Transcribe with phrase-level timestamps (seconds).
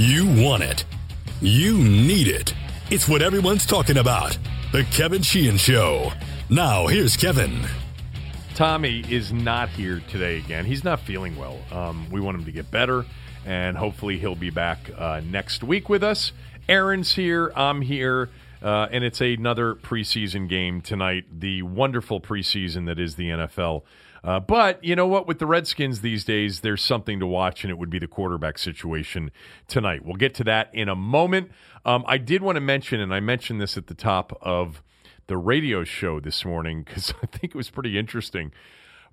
[0.00, 0.84] You want it.
[1.40, 2.54] You need it.
[2.88, 4.38] It's what everyone's talking about.
[4.70, 6.12] The Kevin Sheehan Show.
[6.48, 7.66] Now, here's Kevin.
[8.54, 10.66] Tommy is not here today again.
[10.66, 11.58] He's not feeling well.
[11.72, 13.06] Um, we want him to get better,
[13.44, 16.30] and hopefully he'll be back uh, next week with us.
[16.68, 17.50] Aaron's here.
[17.56, 18.30] I'm here.
[18.62, 23.82] Uh, and it's another preseason game tonight, the wonderful preseason that is the NFL.
[24.28, 25.26] Uh, but you know what?
[25.26, 28.58] With the Redskins these days, there's something to watch, and it would be the quarterback
[28.58, 29.30] situation
[29.68, 30.04] tonight.
[30.04, 31.50] We'll get to that in a moment.
[31.86, 34.82] Um, I did want to mention, and I mentioned this at the top of
[35.28, 38.52] the radio show this morning because I think it was pretty interesting.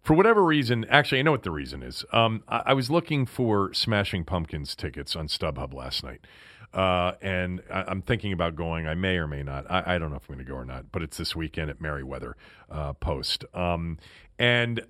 [0.02, 2.04] For whatever reason, actually, I know what the reason is.
[2.12, 6.28] Um, I, I was looking for Smashing Pumpkins tickets on StubHub last night.
[6.74, 8.86] Uh, and I, am thinking about going.
[8.86, 9.66] I may or may not.
[9.72, 11.70] I, I, don't know if I'm going to go or not, but it's this weekend
[11.70, 12.36] at Merriweather
[12.70, 13.46] uh, Post.
[13.54, 13.98] Um,
[14.38, 14.82] and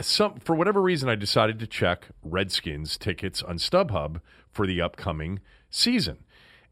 [0.00, 5.40] some for whatever reason, I decided to check Redskins tickets on StubHub for the upcoming
[5.70, 6.18] season,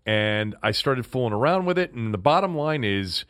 [0.04, 1.92] and I started fooling around with it.
[1.92, 3.24] And the bottom line is,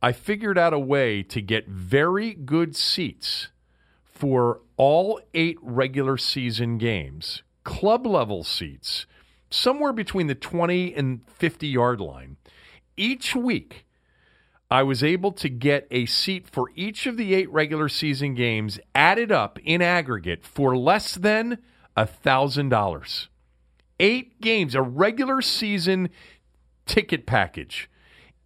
[0.00, 3.48] I figured out a way to get very good seats
[4.04, 9.06] for all eight regular season games, club level seats
[9.50, 12.36] somewhere between the 20 and 50 yard line.
[12.96, 13.84] Each week,
[14.72, 18.80] I was able to get a seat for each of the eight regular season games
[18.94, 21.58] added up in aggregate for less than
[21.94, 23.26] $1,000.
[24.00, 26.08] Eight games, a regular season
[26.86, 27.90] ticket package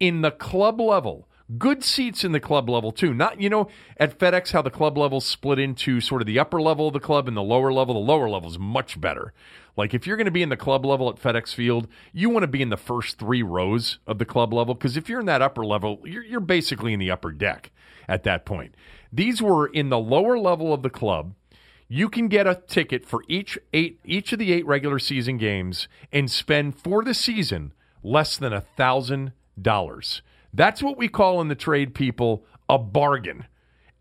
[0.01, 1.26] in the club level.
[1.57, 3.13] Good seats in the club level, too.
[3.13, 6.61] Not, you know, at FedEx, how the club level split into sort of the upper
[6.61, 7.93] level of the club and the lower level.
[7.93, 9.33] The lower level is much better.
[9.77, 12.43] Like if you're going to be in the club level at FedEx Field, you want
[12.43, 15.27] to be in the first three rows of the club level because if you're in
[15.27, 17.71] that upper level, you're, you're basically in the upper deck
[18.09, 18.73] at that point.
[19.13, 21.35] These were in the lower level of the club.
[21.87, 25.87] You can get a ticket for each eight each of the eight regular season games
[26.11, 27.71] and spend for the season
[28.03, 30.21] less than a thousand dollars.
[30.57, 33.45] That's what we call in the trade people a bargain.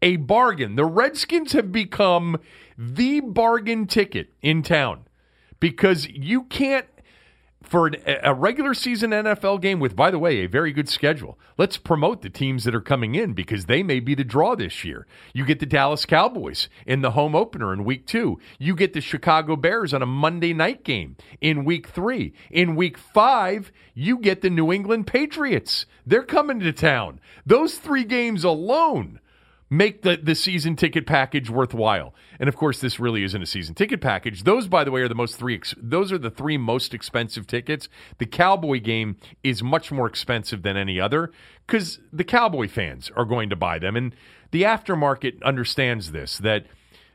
[0.01, 0.75] A bargain.
[0.75, 2.41] The Redskins have become
[2.79, 5.03] the bargain ticket in town
[5.61, 6.87] because you can't
[7.69, 11.39] for a regular season NFL game with, by the way, a very good schedule.
[11.59, 14.85] Let's promote the teams that are coming in because they may be the draw this
[14.85, 15.07] year.
[15.33, 18.39] You get the Dallas Cowboys in the home opener in week two.
[18.59, 22.33] You get the Chicago Bears on a Monday night game in week three.
[22.51, 25.87] In week five, you get the New England Patriots.
[26.07, 27.21] They're coming to town.
[27.45, 29.21] Those three games alone
[29.69, 32.15] make the, the season ticket package worthwhile.
[32.39, 34.45] And of course, this really isn't a season ticket package.
[34.45, 35.61] Those, by the way, are the most three.
[35.77, 37.89] Those are the three most expensive tickets.
[38.19, 41.33] The Cowboy game is much more expensive than any other
[41.67, 44.15] because the Cowboy fans are going to buy them, and
[44.53, 46.67] the aftermarket understands this that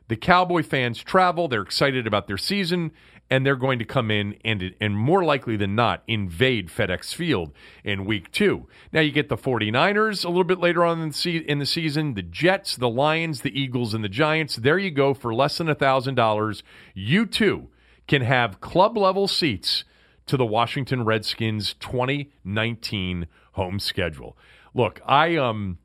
[0.08, 1.48] the Cowboy fans travel.
[1.48, 2.92] They're excited about their season
[3.32, 7.54] and they're going to come in and, and more likely than not invade FedEx Field
[7.84, 8.68] in week two.
[8.92, 11.66] Now you get the 49ers a little bit later on in the, se- in the
[11.66, 14.58] season, the Jets, the Lions, the Eagles, and the Giants.
[14.58, 16.64] There you go for less than $1,000.
[16.94, 17.70] You too
[18.06, 19.86] can have club level seats
[20.26, 24.38] to the Washington Redskins 2019 home schedule.
[24.74, 25.78] Look, I um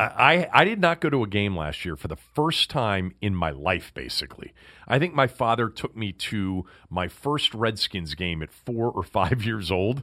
[0.00, 3.34] I, I did not go to a game last year for the first time in
[3.34, 4.52] my life, basically.
[4.88, 9.42] I think my father took me to my first Redskins game at four or five
[9.46, 10.02] years old,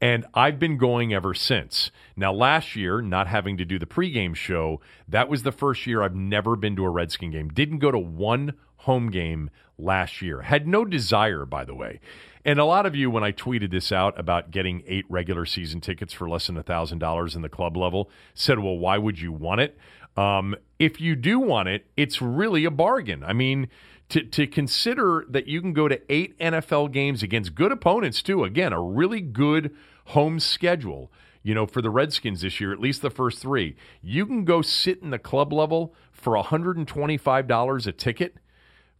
[0.00, 1.90] and I've been going ever since.
[2.16, 6.02] Now, last year, not having to do the pregame show, that was the first year
[6.02, 7.48] I've never been to a Redskin game.
[7.48, 10.42] Didn't go to one home game last year.
[10.42, 12.00] Had no desire, by the way.
[12.44, 15.80] And a lot of you, when I tweeted this out about getting eight regular season
[15.80, 19.60] tickets for less than $1,000 in the club level, said, well, why would you want
[19.60, 19.76] it?
[20.16, 23.22] Um, if you do want it, it's really a bargain.
[23.22, 23.68] I mean,
[24.08, 28.44] to, to consider that you can go to eight NFL games against good opponents, too.
[28.44, 29.74] Again, a really good
[30.06, 31.12] home schedule,
[31.42, 33.76] you know, for the Redskins this year, at least the first three.
[34.02, 38.36] You can go sit in the club level for $125 a ticket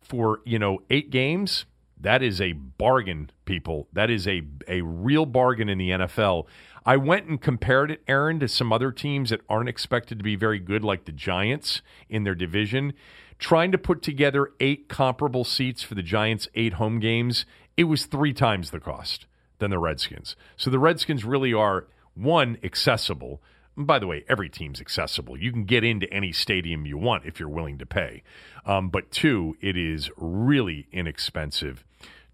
[0.01, 1.65] for, you know, eight games
[2.01, 3.89] that is a bargain, people.
[3.93, 6.47] That is a, a real bargain in the NFL.
[6.87, 10.37] I went and compared it, Aaron, to some other teams that aren't expected to be
[10.37, 12.93] very good, like the Giants in their division.
[13.39, 17.47] Trying to put together eight comparable seats for the Giants' eight home games,
[17.77, 19.27] it was three times the cost
[19.59, 20.37] than the Redskins.
[20.57, 23.43] So the Redskins really are, one, accessible.
[23.77, 25.37] by the way, every team's accessible.
[25.37, 28.23] You can get into any stadium you want if you're willing to pay.
[28.65, 31.85] Um, but two, it is really inexpensive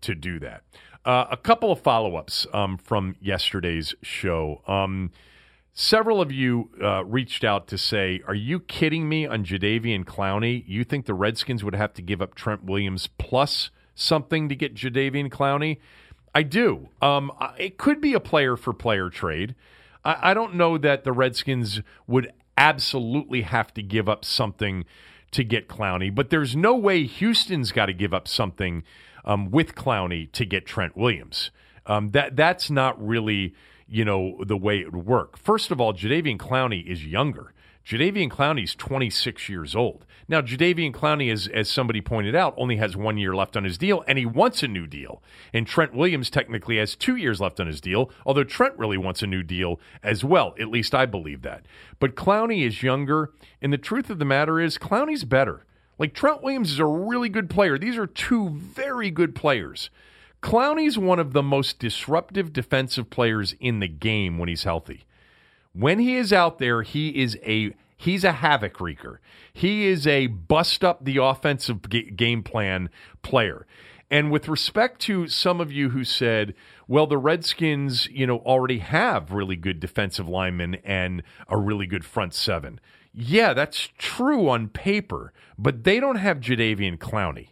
[0.05, 0.63] to do that.
[1.05, 4.63] Uh, a couple of follow ups um, from yesterday's show.
[4.67, 5.11] Um,
[5.75, 10.65] several of you uh, reached out to say, Are you kidding me on Jadeveon Clowney?
[10.67, 14.75] You think the Redskins would have to give up Trent Williams plus something to get
[14.75, 15.79] Jadeveon Clowney?
[16.35, 16.89] I do.
[17.03, 19.55] Um, it could be a player for player trade.
[20.05, 24.85] I, I don't know that the Redskins would absolutely have to give up something
[25.33, 28.85] to get Clowney, but there's no way Houston's got to give up something
[29.25, 31.51] um, with Clowney to get Trent Williams.
[31.87, 33.55] Um, that that's not really
[33.87, 35.39] you know the way it would work.
[35.39, 37.53] First of all, Jadeveon Clowney is younger.
[37.85, 40.07] Jadeveon Clowney's 26 years old.
[40.27, 43.77] Now, Jadeveon Clowney, as, as somebody pointed out, only has one year left on his
[43.77, 45.23] deal, and he wants a new deal.
[45.53, 49.23] And Trent Williams technically has two years left on his deal, although Trent really wants
[49.23, 50.55] a new deal as well.
[50.59, 51.67] At least I believe that.
[51.99, 55.67] But Clowney is younger, and the truth of the matter is, Clowney's better.
[55.99, 57.79] Like, Trent Williams is a really good player.
[57.79, 59.91] These are two very good players.
[60.43, 65.05] Clowney's one of the most disruptive defensive players in the game when he's healthy.
[65.73, 69.19] When he is out there, he is a he's a havoc wreaker.
[69.53, 72.91] He is a bust up the offensive g- game plan
[73.23, 73.67] player.
[74.11, 76.55] And with respect to some of you who said,
[76.87, 82.05] well, the Redskins, you know, already have really good defensive linemen and a really good
[82.05, 82.81] front seven.
[83.17, 87.51] Yeah, that's true on paper, but they don't have Jadeveon Clowney.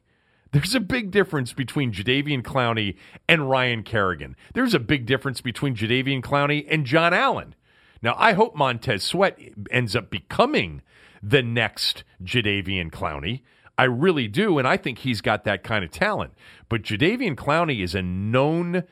[0.51, 2.97] There's a big difference between Jadeveon Clowney
[3.29, 4.37] and Ryan Kerrigan.
[4.55, 7.55] There's a big difference between Jadeveon Clowney and John Allen.
[8.03, 9.39] Now, I hope Montez Sweat
[9.71, 10.83] ends up becoming
[11.23, 13.43] the next Jadeveon Clowney.
[13.79, 16.35] I really do, and I think he's got that kind of talent.
[16.69, 18.83] But Jadeveon Clowney is a known,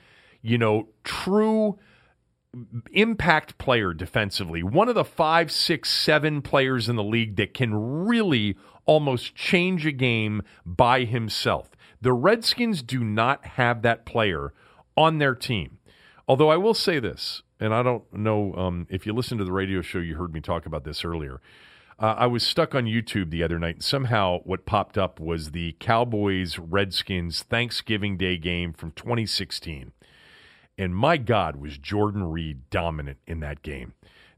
[0.40, 1.78] you know, true
[2.92, 4.62] impact player defensively.
[4.62, 7.74] One of the five, six, seven players in the league that can
[8.06, 8.56] really
[8.86, 11.70] almost change a game by himself.
[12.00, 14.52] The Redskins do not have that player
[14.96, 15.78] on their team.
[16.26, 19.52] Although I will say this, and I don't know um, if you listen to the
[19.52, 21.40] radio show, you heard me talk about this earlier.
[21.98, 25.50] Uh, I was stuck on YouTube the other night, and somehow what popped up was
[25.50, 29.92] the Cowboys Redskins Thanksgiving Day game from 2016.
[30.80, 33.92] And my God, was Jordan Reed dominant in that game.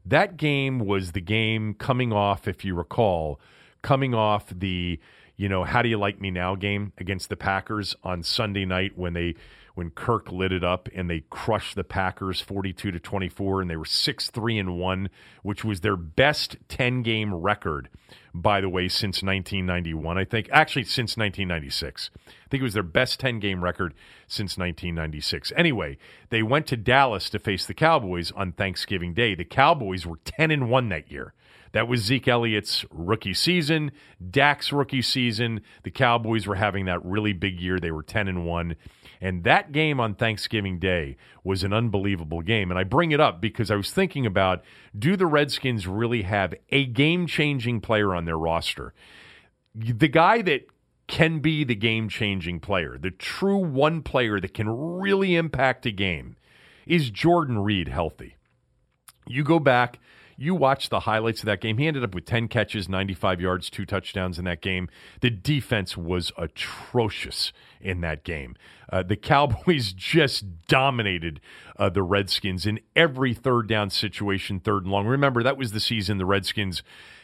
[0.05, 3.39] That game was the game coming off, if you recall,
[3.81, 4.99] coming off the,
[5.37, 8.97] you know, how do you like me now game against the Packers on Sunday night
[8.97, 9.35] when they
[9.75, 13.75] when Kirk lit it up and they crushed the Packers 42 to 24 and they
[13.75, 15.09] were 6-3 and 1,
[15.41, 17.89] which was their best 10-game record
[18.35, 22.09] by the way since 1991 I think actually since 1996.
[22.15, 23.93] I think it was their best 10-game record
[24.27, 25.51] since 1996.
[25.55, 25.97] Anyway,
[26.29, 29.35] they went to Dallas to face the Cowboys on Thanksgiving Day.
[29.35, 31.33] The Cowboys were 10 and 1 that year.
[31.73, 33.91] That was Zeke Elliott's rookie season,
[34.29, 35.61] Dak's rookie season.
[35.83, 37.79] The Cowboys were having that really big year.
[37.79, 38.75] They were 10 and 1.
[39.19, 42.69] And that game on Thanksgiving Day was an unbelievable game.
[42.69, 44.63] And I bring it up because I was thinking about
[44.97, 48.93] do the Redskins really have a game changing player on their roster?
[49.73, 50.67] The guy that
[51.07, 55.91] can be the game changing player, the true one player that can really impact a
[55.91, 56.35] game,
[56.85, 58.35] is Jordan Reed healthy?
[59.25, 59.99] You go back
[60.37, 61.77] you watch the highlights of that game.
[61.77, 64.89] He ended up with 10 catches, 95 yards, two touchdowns in that game.
[65.21, 68.55] The defense was atrocious in that game.
[68.91, 71.41] Uh, the Cowboys just dominated
[71.77, 75.05] uh, the Redskins in every third down situation, third and long.
[75.05, 76.83] Remember, that was the season the Redskins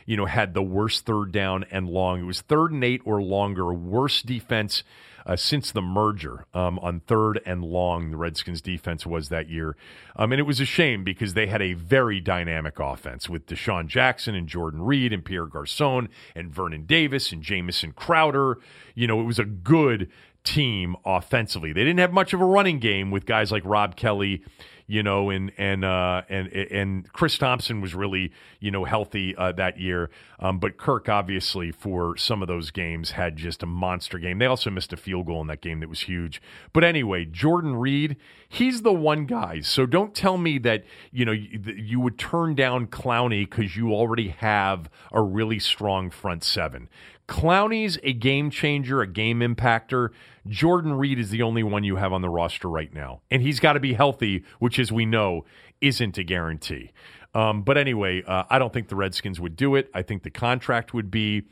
[0.09, 2.19] you know, had the worst third down and long.
[2.19, 4.83] It was third and eight or longer, worst defense
[5.25, 8.11] uh, since the merger um, on third and long.
[8.11, 9.75] The Redskins defense was that year.
[10.15, 13.87] Um, and it was a shame because they had a very dynamic offense with DeSean
[13.87, 18.59] Jackson and Jordan Reed and Pierre Garcon and Vernon Davis and Jamison Crowder.
[18.95, 20.09] You know, it was a good
[20.43, 21.73] team offensively.
[21.73, 24.43] They didn't have much of a running game with guys like Rob Kelley
[24.89, 29.51] you know, and and uh, and and Chris Thompson was really you know healthy uh,
[29.51, 34.17] that year, um, but Kirk obviously for some of those games had just a monster
[34.17, 34.39] game.
[34.39, 36.41] They also missed a field goal in that game that was huge.
[36.73, 38.17] But anyway, Jordan Reed,
[38.49, 39.61] he's the one guy.
[39.61, 43.93] So don't tell me that you know you, you would turn down Clowney because you
[43.93, 46.89] already have a really strong front seven.
[47.29, 50.09] Clowney's a game changer, a game impactor.
[50.47, 53.21] Jordan Reed is the only one you have on the roster right now.
[53.29, 55.45] And he's got to be healthy, which, as we know,
[55.79, 56.91] isn't a guarantee.
[57.35, 59.91] Um, but anyway, uh, I don't think the Redskins would do it.
[59.93, 61.43] I think the contract would be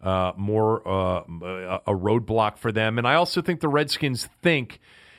[0.00, 1.22] uh, more uh,
[1.84, 2.96] a roadblock for them.
[2.96, 4.78] And I also think the Redskins think,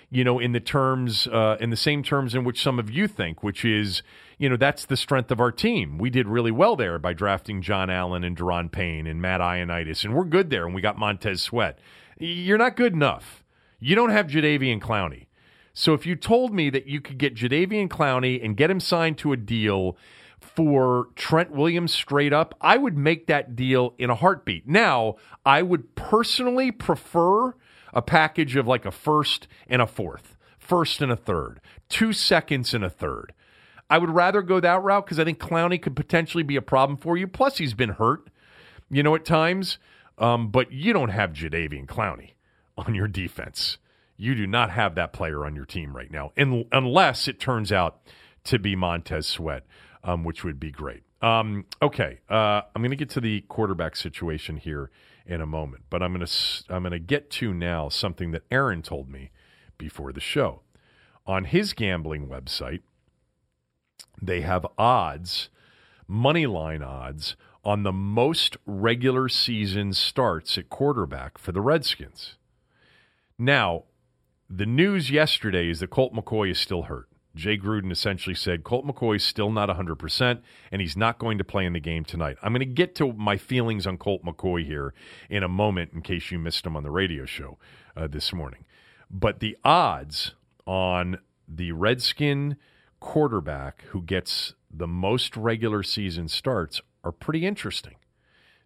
[0.10, 3.10] you know, in the terms, uh, in the same terms in which some of you
[3.10, 4.02] think, which is,
[4.38, 5.98] you know, that's the strength of our team.
[5.98, 10.04] We did really well there by drafting John Allen and Daron Payne and Matt Ioannidis,
[10.04, 11.80] and we're good there, and we got Montez Sweat.
[12.18, 13.44] You're not good enough.
[13.80, 15.28] You don't have Jadeveon Clowney.
[15.74, 19.18] So if you told me that you could get Jadeveon Clowney and get him signed
[19.20, 19.98] to a deal
[20.40, 24.68] for Trent Williams straight up, I would make that deal in a heartbeat.
[24.68, 25.16] Now,
[25.46, 27.56] I would personally prefer
[27.94, 32.74] a package of like a first and a fourth first and a third, two seconds
[32.74, 33.34] and a third.
[33.90, 36.98] I would rather go that route because I think Clowney could potentially be a problem
[36.98, 37.28] for you.
[37.28, 38.30] Plus, he's been hurt,
[38.90, 39.78] you know, at times.
[40.18, 42.32] Um, but you don't have Jadeveon Clowney
[42.78, 43.78] on your defense.
[44.18, 47.72] You do not have that player on your team right now, in, unless it turns
[47.72, 48.00] out
[48.46, 49.66] to be Montez Sweat,
[50.04, 51.04] um, which would be great.
[51.22, 54.90] Um, okay, uh, I'm going to get to the quarterback situation here
[55.26, 58.44] in a moment, but I'm going to I'm going to get to now something that
[58.52, 59.32] Aaron told me
[59.78, 60.62] before the show.
[61.28, 62.82] On his gambling website,
[64.22, 65.50] they have odds,
[66.08, 72.36] money line odds on the most regular season starts at quarterback for the Redskins.
[73.38, 73.86] Now,
[74.50, 77.10] the news yesterday is that Colt McCoy is still hurt.
[77.36, 80.42] Jay Gruden essentially said Colt McCoy is still not 100%
[80.72, 82.38] and he's not going to play in the game tonight.
[82.42, 84.94] I'm going to get to my feelings on Colt McCoy here
[85.30, 87.58] in a moment in case you missed him on the radio show
[87.98, 88.64] uh, this morning.
[89.12, 90.34] But the odds
[90.66, 91.18] on
[91.48, 92.56] the Redskin
[93.06, 97.94] quarterback who gets the most regular season starts are pretty interesting.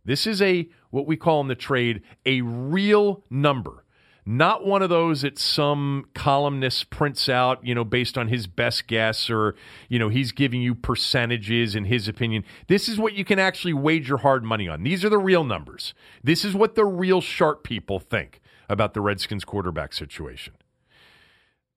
[0.06, 3.84] This is a what we call in the trade a real number
[4.26, 8.86] not one of those that some columnist prints out, you know, based on his best
[8.86, 9.56] guess or,
[9.88, 12.44] you know, he's giving you percentages in his opinion.
[12.68, 14.84] This is what you can actually wager hard money on.
[14.84, 15.96] These are the real numbers.
[16.24, 20.54] This is what the real sharp people think about the Redskins quarterback situation.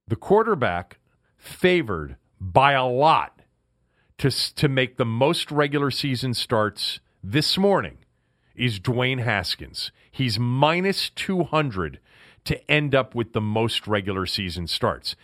[0.07, 0.99] The quarterback
[1.39, 3.41] favored by a lot
[4.19, 7.99] to, to make the most regular season starts this morning
[8.57, 9.93] is Dwayne Haskins.
[10.11, 12.01] He's minus 200
[12.45, 15.15] to end up with the most regular season starts.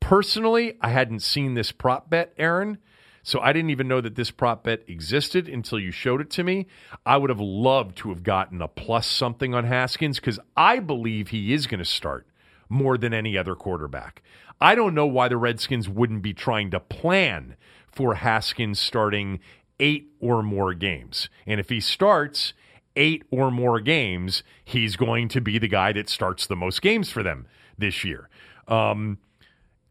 [0.00, 2.76] Personally, I hadn't seen this prop bet, Aaron.
[3.22, 6.44] So I didn't even know that this prop bet existed until you showed it to
[6.44, 6.66] me.
[7.06, 11.28] I would have loved to have gotten a plus something on Haskins because I believe
[11.28, 12.26] he is going to start
[12.70, 14.22] more than any other quarterback.
[14.60, 17.56] I don't know why the Redskins wouldn't be trying to plan
[17.90, 19.40] for Haskins starting
[19.78, 21.28] eight or more games.
[21.46, 22.54] And if he starts,
[22.96, 27.10] eight or more games, he's going to be the guy that starts the most games
[27.10, 27.46] for them
[27.76, 28.28] this year.
[28.68, 29.18] Um,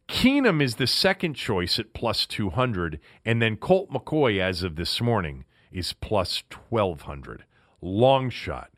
[0.07, 4.99] Keenum is the second choice at plus 200, and then Colt McCoy, as of this
[5.01, 7.45] morning, is plus 1200.
[7.81, 8.71] Long shot.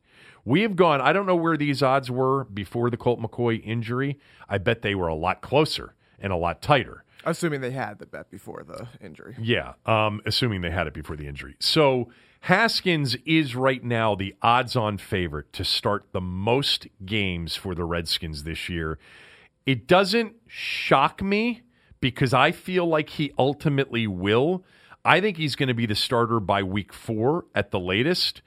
[0.46, 4.20] We have gone, I don't know where these odds were before the Colt McCoy injury.
[4.50, 7.04] I bet they were a lot closer and a lot tighter.
[7.24, 9.36] Assuming they had the bet before the injury.
[9.40, 11.56] Yeah, um, assuming they had it before the injury.
[11.60, 12.10] So
[12.42, 17.86] Haskins is right now the odds on favorite to start the most games for the
[17.86, 18.98] Redskins this year.
[19.68, 21.62] It doesn't shock me
[22.00, 24.66] because I feel like he ultimately will.
[25.06, 28.42] I think he's going to be the starter by week four at the latest.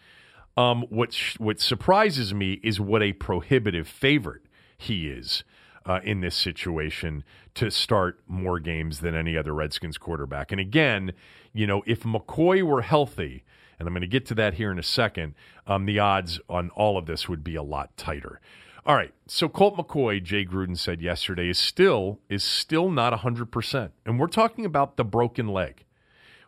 [0.57, 4.43] Um, what sh- what surprises me is what a prohibitive favorite
[4.79, 5.45] he is
[5.87, 10.53] uh, in this situation to start more games than any other Redskins quarterback.
[10.53, 11.13] And again,
[11.53, 13.45] you know, if McCoy were healthy,
[13.79, 15.35] and I'm going to get to that here in a second,
[15.67, 18.41] um, the odds on all of this would be a lot tighter.
[18.87, 23.91] All right, so Colt McCoy, Jay Gruden said yesterday, is still is still not 100%.
[24.05, 25.85] And we're talking about the broken leg,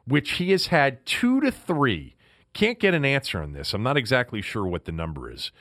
[0.06, 2.14] which he has had 2 to 3.
[2.56, 3.74] Can't get an answer on this.
[3.74, 5.52] I'm not exactly sure what the number is.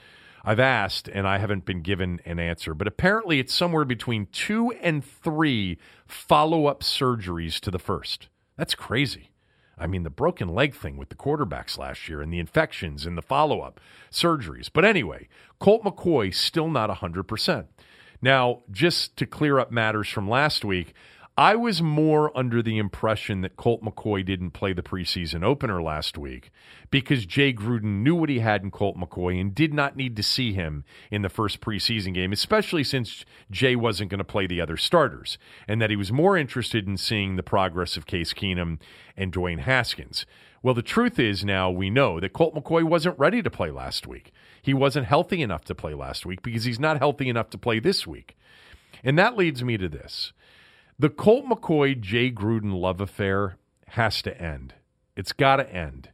[0.45, 4.71] I've asked and I haven't been given an answer, but apparently it's somewhere between 2
[4.81, 8.29] and 3 follow-up surgeries to the first.
[8.55, 9.31] That's crazy.
[9.77, 13.17] I mean, the broken leg thing with the quarterbacks last year and the infections and
[13.17, 14.69] the follow up surgeries.
[14.71, 15.27] But anyway,
[15.59, 17.65] Colt McCoy still not 100%.
[18.21, 20.93] Now, just to clear up matters from last week,
[21.37, 26.17] I was more under the impression that Colt McCoy didn't play the preseason opener last
[26.17, 26.49] week
[26.89, 30.23] because Jay Gruden knew what he had in Colt McCoy and did not need to
[30.23, 34.61] see him in the first preseason game, especially since Jay wasn't going to play the
[34.61, 35.37] other starters,
[35.67, 38.79] and that he was more interested in seeing the progress of Case Keenum
[39.17, 40.25] and Dwayne Haskins.
[40.63, 44.07] Well, the truth is now we know that Colt McCoy wasn't ready to play last
[44.07, 44.31] week.
[44.61, 47.79] He wasn't healthy enough to play last week because he's not healthy enough to play
[47.79, 48.37] this week.
[49.03, 50.31] And that leads me to this.
[50.97, 54.75] The Colt McCoy Jay Gruden love affair has to end.
[55.17, 56.11] It's got to end.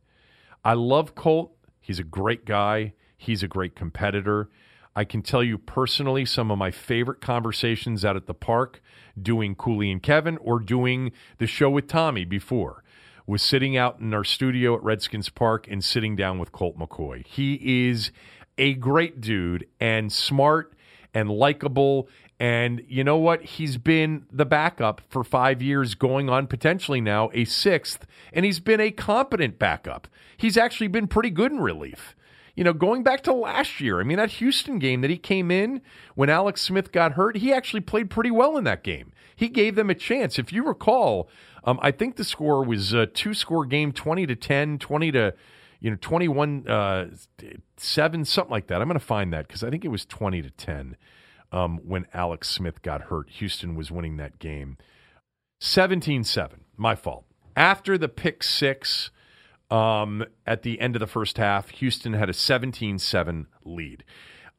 [0.66, 1.56] I love Colt.
[1.80, 2.94] He's a great guy.
[3.16, 4.50] He's a great competitor.
[4.96, 8.82] I can tell you personally some of my favorite conversations out at the park
[9.22, 12.84] doing Cooley and Kevin or doing the show with Tommy before
[13.28, 17.24] was sitting out in our studio at Redskins Park and sitting down with Colt McCoy.
[17.28, 18.12] He is
[18.58, 20.74] a great dude and smart
[21.14, 22.10] and likable
[22.42, 23.44] and you know what?
[23.44, 28.60] He's been the backup for five years, going on potentially now a sixth, and he's
[28.60, 30.08] been a competent backup.
[30.38, 32.16] He's actually been pretty good in relief.
[32.56, 35.52] you know, going back to last year, I mean, that Houston game that he came
[35.52, 35.84] in
[36.16, 39.14] when Alex Smith got hurt, he actually played pretty well in that game.
[39.36, 40.40] He gave them a chance.
[40.40, 41.30] If you recall,
[41.64, 45.36] um, I think the score was a two score game, 20 to 10, 20 to,
[45.80, 47.06] you know, 21 uh,
[47.78, 48.82] 7, something like that.
[48.82, 50.98] I'm going to find that because I think it was 20 to 10
[51.52, 53.30] um, when Alex Smith got hurt.
[53.32, 54.78] Houston was winning that game.
[55.60, 57.26] 17 7, my fault.
[57.56, 59.12] After the pick six,
[59.70, 64.04] um, at the end of the first half, Houston had a 17 7 lead.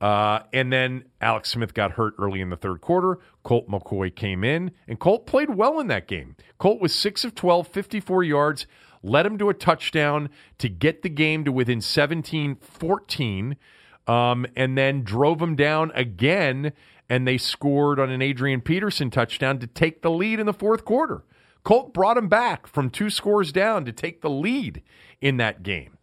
[0.01, 3.21] Uh, and then Alex Smith got hurt early in the third quarter.
[3.45, 6.35] Colt McCoy came in, and Colt played well in that game.
[6.59, 8.67] Colt was 6 of 12, 54 yards,
[9.05, 13.57] led him to a touchdown to get the game to within 17 14,
[14.07, 16.73] um, and then drove him down again.
[17.09, 20.85] And they scored on an Adrian Peterson touchdown to take the lead in the fourth
[20.85, 21.25] quarter.
[21.63, 24.83] Colt brought him back from two scores down to take the lead
[25.21, 25.99] in that game.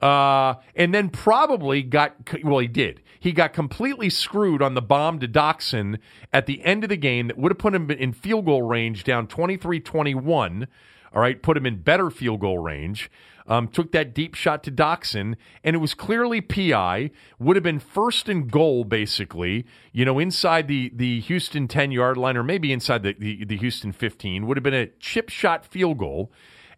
[0.00, 3.02] Uh, and then probably got, well, he did.
[3.18, 5.98] He got completely screwed on the bomb to Doctson
[6.32, 9.04] at the end of the game that would have put him in field goal range
[9.04, 10.66] down 23 21.
[11.12, 13.10] All right, put him in better field goal range
[13.50, 17.10] um, took that deep shot to Doctson, and it was clearly PI.
[17.40, 22.16] Would have been first and goal, basically, you know, inside the, the Houston 10 yard
[22.16, 24.46] line, or maybe inside the, the, the Houston 15.
[24.46, 26.32] Would have been a chip shot field goal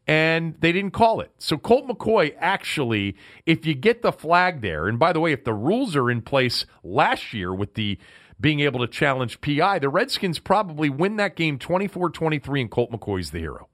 [0.07, 1.31] and they didn't call it.
[1.38, 5.45] So Colt McCoy actually, if you get the flag there, and by the way, if
[5.45, 7.99] the rules are in place last year with the
[8.41, 12.91] being able to challenge PI, the Redskins probably win that game 24 23, and Colt
[12.91, 13.69] McCoy's the hero.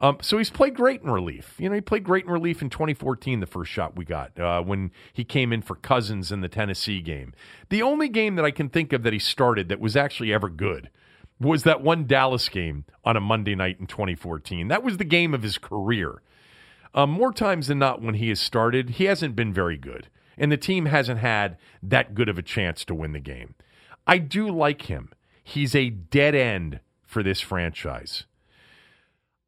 [0.00, 1.54] Um, so he's played great in relief.
[1.58, 4.62] You know, he played great in relief in 2014, the first shot we got uh,
[4.62, 7.34] when he came in for Cousins in the Tennessee game.
[7.68, 10.48] The only game that I can think of that he started that was actually ever
[10.48, 10.90] good
[11.40, 14.68] was that one Dallas game on a Monday night in 2014.
[14.68, 16.22] That was the game of his career.
[16.94, 20.50] Um, more times than not, when he has started, he hasn't been very good, and
[20.50, 23.54] the team hasn't had that good of a chance to win the game.
[24.06, 25.10] I do like him.
[25.44, 28.24] He's a dead end for this franchise.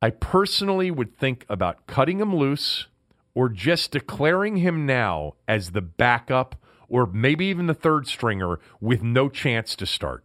[0.02, 2.86] I personally would think about cutting him loose
[3.34, 6.56] or just declaring him now as the backup
[6.88, 10.24] or maybe even the third stringer with no chance to start.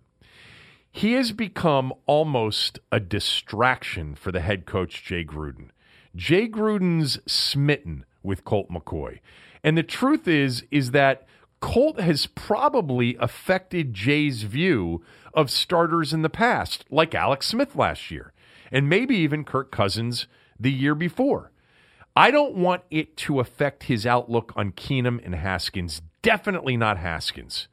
[0.90, 5.72] He has become almost a distraction for the head coach, Jay Gruden.
[6.16, 9.20] Jay Gruden's smitten with Colt McCoy.
[9.62, 11.28] And the truth is, is that
[11.60, 18.10] Colt has probably affected Jay's view of starters in the past, like Alex Smith last
[18.10, 18.32] year
[18.72, 20.28] and maybe even Kirk Cousins
[20.60, 21.52] the year before.
[22.16, 26.02] I don't want it to affect his outlook on Keenum and Haskins.
[26.22, 27.68] Definitely not Haskins.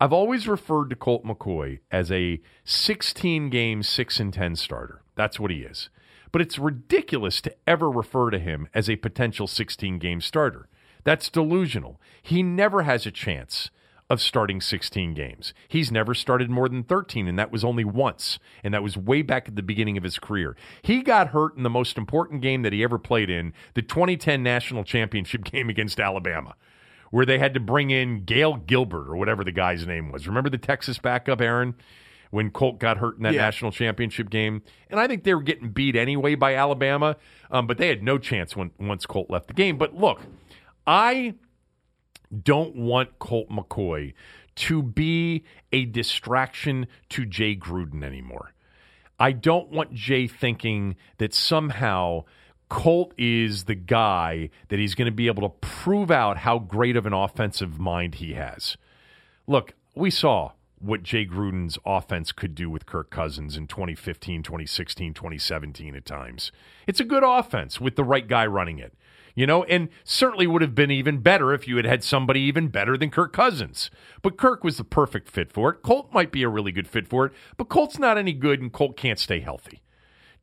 [0.00, 5.02] I've always referred to Colt McCoy as a 16 game, 6 and 10 starter.
[5.14, 5.90] That's what he is.
[6.32, 10.68] But it's ridiculous to ever refer to him as a potential 16 game starter.
[11.04, 12.00] That's delusional.
[12.20, 13.70] He never has a chance
[14.12, 15.54] of starting 16 games.
[15.68, 19.22] He's never started more than 13, and that was only once, and that was way
[19.22, 20.54] back at the beginning of his career.
[20.82, 24.42] He got hurt in the most important game that he ever played in, the 2010
[24.42, 26.56] national championship game against Alabama,
[27.10, 30.26] where they had to bring in Gale Gilbert or whatever the guy's name was.
[30.28, 31.74] Remember the Texas backup, Aaron?
[32.28, 33.42] When Colt got hurt in that yeah.
[33.42, 37.16] national championship game, and I think they were getting beat anyway by Alabama,
[37.50, 39.76] um, but they had no chance when once Colt left the game.
[39.76, 40.20] But look,
[40.86, 41.34] I
[42.40, 44.14] don't want Colt McCoy
[44.54, 48.52] to be a distraction to Jay Gruden anymore.
[49.18, 52.24] I don't want Jay thinking that somehow
[52.68, 56.96] Colt is the guy that he's going to be able to prove out how great
[56.96, 58.76] of an offensive mind he has.
[59.46, 65.14] Look, we saw what Jay Gruden's offense could do with Kirk Cousins in 2015, 2016,
[65.14, 66.50] 2017 at times.
[66.86, 68.94] It's a good offense with the right guy running it
[69.34, 72.68] you know, and certainly would have been even better if you had had somebody even
[72.68, 73.90] better than Kirk Cousins.
[74.22, 75.82] But Kirk was the perfect fit for it.
[75.82, 78.72] Colt might be a really good fit for it, but Colt's not any good and
[78.72, 79.82] Colt can't stay healthy.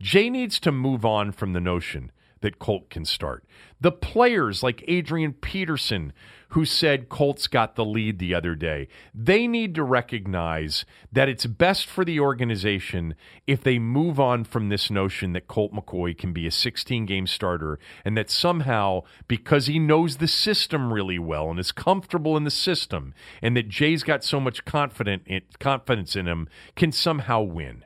[0.01, 3.43] Jay needs to move on from the notion that Colt can start.
[3.81, 6.13] The players like Adrian Peterson,
[6.49, 11.45] who said Colts got the lead the other day, they need to recognize that it's
[11.45, 13.13] best for the organization
[13.45, 17.27] if they move on from this notion that Colt McCoy can be a 16 game
[17.27, 22.45] starter and that somehow, because he knows the system really well and is comfortable in
[22.45, 27.41] the system, and that Jay's got so much confident in, confidence in him, can somehow
[27.41, 27.85] win.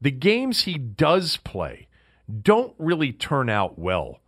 [0.00, 1.86] The games he does play,
[2.42, 4.20] don't really turn out well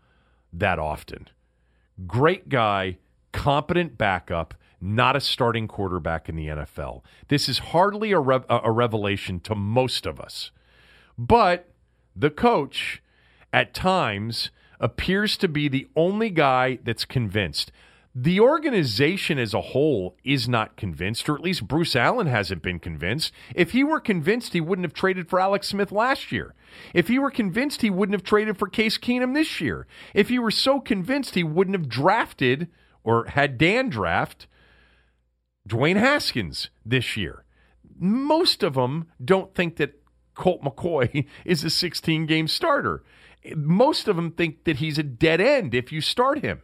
[0.53, 1.29] that often.
[2.07, 2.99] Great guy,
[3.35, 7.03] competent backup, not a starting quarterback in the NFL.
[7.29, 10.53] This is hardly a, a revelation to most of us.
[11.19, 11.69] But
[12.15, 13.03] the coach,
[13.53, 17.73] at times, appears to be the only guy that's convinced.
[18.15, 22.79] The organization as a whole is not convinced, or at least Bruce Allen hasn't been
[22.79, 23.33] convinced.
[23.57, 26.55] If he were convinced, he wouldn't have traded for Alex Smith last year.
[26.93, 29.89] If he were convinced, he wouldn't have traded for Case Keenum this year.
[30.15, 32.69] If he were so convinced, he wouldn't have drafted
[33.05, 34.47] or had Dan draft
[35.69, 37.45] Dwayne Haskins this year.
[37.97, 40.01] Most of them don't think that
[40.35, 43.05] Colt McCoy is a 16 game starter.
[43.55, 46.63] Most of them think that he's a dead end if you start him.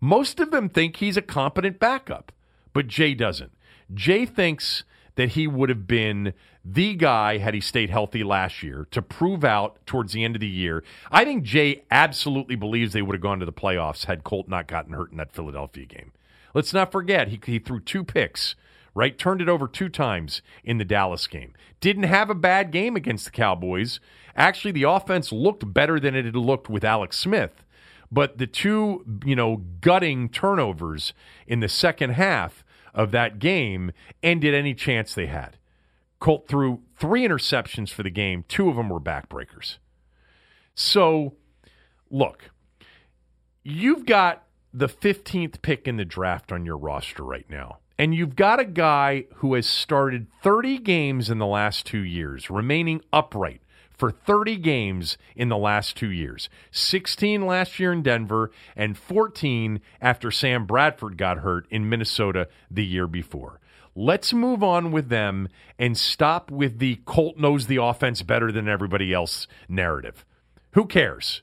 [0.00, 2.30] Most of them think he's a competent backup,
[2.72, 3.52] but Jay doesn't.
[3.92, 4.84] Jay thinks
[5.18, 6.32] that he would have been
[6.64, 10.40] the guy had he stayed healthy last year to prove out towards the end of
[10.40, 10.84] the year.
[11.10, 14.68] I think Jay absolutely believes they would have gone to the playoffs had Colt not
[14.68, 16.12] gotten hurt in that Philadelphia game.
[16.54, 18.54] Let's not forget, he, he threw two picks,
[18.94, 19.18] right?
[19.18, 21.52] Turned it over two times in the Dallas game.
[21.80, 23.98] Didn't have a bad game against the Cowboys.
[24.36, 27.64] Actually, the offense looked better than it had looked with Alex Smith.
[28.12, 31.12] But the two, you know, gutting turnovers
[31.48, 32.62] in the second half
[32.94, 35.58] of that game ended any chance they had.
[36.20, 38.44] Colt threw three interceptions for the game.
[38.48, 39.78] Two of them were backbreakers.
[40.74, 41.34] So,
[42.10, 42.50] look,
[43.62, 47.78] you've got the 15th pick in the draft on your roster right now.
[47.98, 52.48] And you've got a guy who has started 30 games in the last two years,
[52.48, 53.60] remaining upright
[53.98, 59.80] for 30 games in the last two years 16 last year in Denver, and 14
[60.00, 63.60] after Sam Bradford got hurt in Minnesota the year before.
[63.94, 68.68] Let's move on with them and stop with the Colt knows the offense better than
[68.68, 70.24] everybody else narrative.
[70.72, 71.42] Who cares?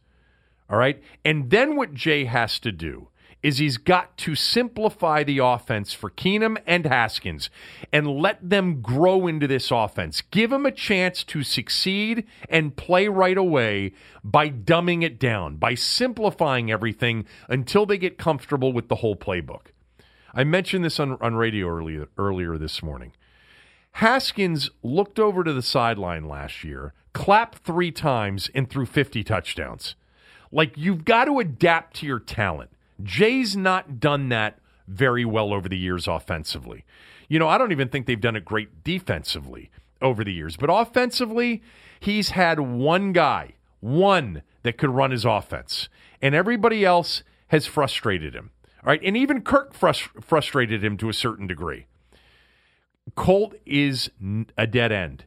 [0.69, 1.03] All right.
[1.25, 3.09] And then what Jay has to do
[3.45, 7.51] is he's got to simplify the offense for Keenum and Haskins
[7.93, 10.21] and let them grow into this offense.
[10.31, 15.75] Give them a chance to succeed and play right away by dumbing it down, by
[15.75, 19.67] simplifying everything until they get comfortable with the whole playbook.
[20.33, 23.11] I mentioned this on, on radio earlier, earlier this morning.
[23.91, 29.93] Haskins looked over to the sideline last year, clapped three times, and threw 50 touchdowns.
[30.51, 32.71] Like, you've got to adapt to your talent.
[33.03, 36.85] Jay's not done that very well over the years offensively.
[37.27, 40.69] You know, I don't even think they've done it great defensively over the years, but
[40.71, 41.63] offensively,
[41.99, 45.89] he's had one guy, one that could run his offense,
[46.21, 48.51] and everybody else has frustrated him.
[48.83, 51.87] All right, and even Kirk frust- frustrated him to a certain degree.
[53.15, 54.09] Colt is
[54.57, 55.25] a dead end.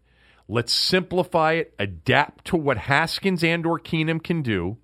[0.49, 4.79] Let's simplify it, adapt to what Haskins and or Keenum can do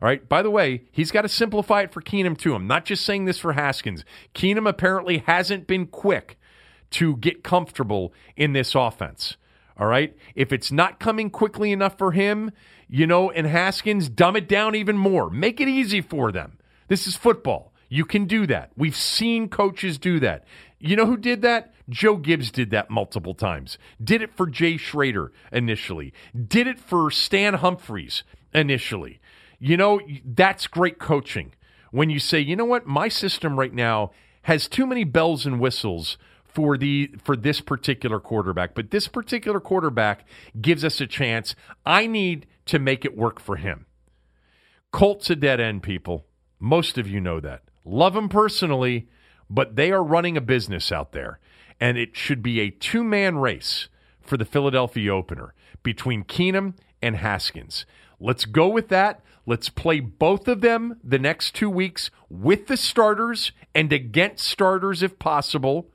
[0.00, 0.28] all right.
[0.28, 2.54] By the way, he's got to simplify it for Keenum too.
[2.54, 4.04] I'm not just saying this for Haskins.
[4.34, 6.38] Keenum apparently hasn't been quick
[6.90, 9.36] to get comfortable in this offense.
[9.76, 10.16] All right.
[10.34, 12.52] If it's not coming quickly enough for him,
[12.88, 15.30] you know, and Haskins, dumb it down even more.
[15.30, 16.58] Make it easy for them.
[16.88, 17.72] This is football.
[17.88, 18.70] You can do that.
[18.76, 20.44] We've seen coaches do that.
[20.78, 21.74] You know who did that?
[21.88, 23.78] Joe Gibbs did that multiple times.
[24.02, 26.12] Did it for Jay Schroeder initially.
[26.36, 29.20] Did it for Stan Humphries initially.
[29.58, 31.52] You know, that's great coaching.
[31.90, 35.58] When you say, you know what, my system right now has too many bells and
[35.58, 40.26] whistles for the for this particular quarterback, but this particular quarterback
[40.60, 41.54] gives us a chance.
[41.84, 43.86] I need to make it work for him.
[44.90, 46.26] Colt's a dead end, people.
[46.58, 47.62] Most of you know that.
[47.84, 49.08] Love them personally,
[49.48, 51.38] but they are running a business out there,
[51.80, 53.88] and it should be a two man race
[54.20, 57.86] for the Philadelphia opener between Keenum and Haskins.
[58.20, 59.22] Let's go with that.
[59.48, 65.02] Let's play both of them the next two weeks with the starters and against starters
[65.02, 65.88] if possible.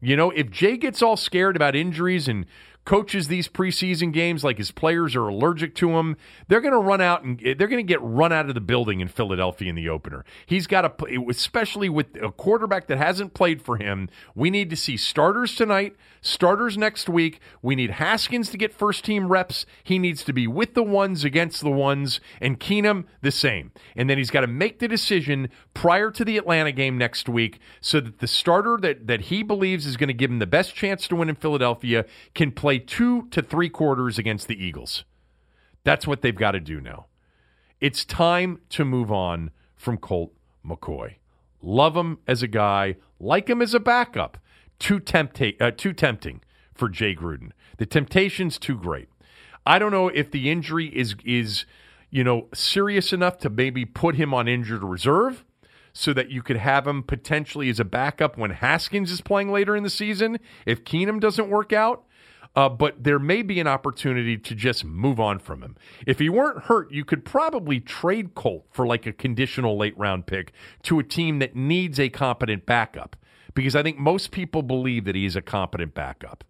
[0.00, 2.46] You know, if Jay gets all scared about injuries and
[2.84, 6.16] coaches these preseason games like his players are allergic to him,
[6.48, 9.00] they're going to run out and they're going to get run out of the building
[9.00, 10.24] in Philadelphia in the opener.
[10.46, 14.08] He's got to, especially with a quarterback that hasn't played for him.
[14.34, 17.40] We need to see starters tonight, starters next week.
[17.62, 19.64] We need Haskins to get first team reps.
[19.84, 23.70] He needs to be with the ones against the ones, and Keenum the same.
[23.94, 27.60] And then he's got to make the decision prior to the Atlanta game next week
[27.80, 30.74] so that the starter that, that he believes is going to give him the best
[30.74, 35.04] chance to win in Philadelphia can play play two to three quarters against the Eagles.
[35.84, 37.06] That's what they've got to do now.
[37.80, 40.32] It's time to move on from Colt
[40.64, 41.16] McCoy.
[41.60, 44.38] Love him as a guy, like him as a backup.
[44.78, 46.40] Too, tempta- uh, too tempting
[46.72, 47.50] for Jay Gruden.
[47.76, 49.08] The temptation's too great.
[49.66, 51.66] I don't know if the injury is is
[52.10, 55.44] you know serious enough to maybe put him on injured reserve
[55.92, 59.76] so that you could have him potentially as a backup when Haskins is playing later
[59.76, 62.04] in the season if Keenum doesn't work out.
[62.54, 65.76] Uh, but there may be an opportunity to just move on from him.
[66.06, 70.26] If he weren't hurt, you could probably trade Colt for like a conditional late round
[70.26, 70.52] pick
[70.84, 73.16] to a team that needs a competent backup
[73.54, 76.44] because I think most people believe that he's a competent backup.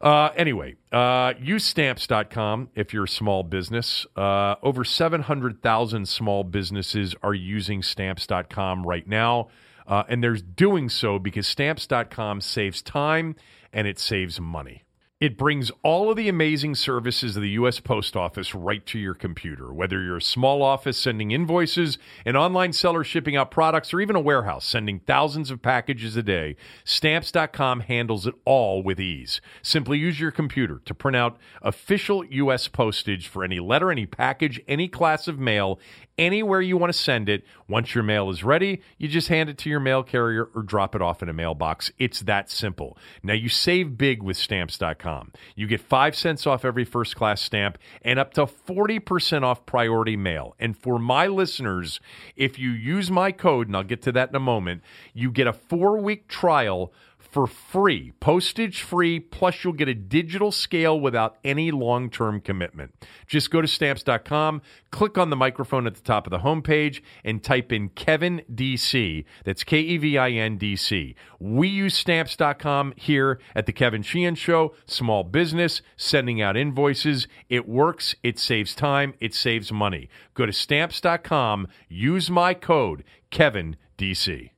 [0.00, 4.06] Uh, anyway, uh, use stamps.com if you're a small business.
[4.16, 9.48] Uh, over 700,000 small businesses are using stamps.com right now.
[9.88, 13.34] Uh, and they're doing so because stamps.com saves time
[13.72, 14.84] and it saves money.
[15.20, 17.80] It brings all of the amazing services of the U.S.
[17.80, 19.72] Post Office right to your computer.
[19.72, 24.14] Whether you're a small office sending invoices, an online seller shipping out products, or even
[24.14, 26.54] a warehouse sending thousands of packages a day,
[26.84, 29.40] Stamps.com handles it all with ease.
[29.60, 32.68] Simply use your computer to print out official U.S.
[32.68, 35.80] postage for any letter, any package, any class of mail,
[36.16, 37.42] anywhere you want to send it.
[37.66, 40.94] Once your mail is ready, you just hand it to your mail carrier or drop
[40.94, 41.90] it off in a mailbox.
[41.98, 42.96] It's that simple.
[43.24, 45.07] Now, you save big with Stamps.com.
[45.54, 50.16] You get 5 cents off every first class stamp and up to 40% off priority
[50.16, 50.54] mail.
[50.58, 52.00] And for my listeners,
[52.36, 54.82] if you use my code, and I'll get to that in a moment,
[55.14, 56.92] you get a four week trial
[57.38, 62.92] for free, postage free, plus you'll get a digital scale without any long term commitment.
[63.28, 67.40] Just go to stamps.com, click on the microphone at the top of the homepage, and
[67.40, 69.24] type in Kevin DC.
[69.44, 71.14] That's K E V I N D C.
[71.38, 77.28] We use stamps.com here at the Kevin Sheehan Show, small business, sending out invoices.
[77.48, 80.08] It works, it saves time, it saves money.
[80.34, 84.50] Go to stamps.com, use my code, Kevin DC.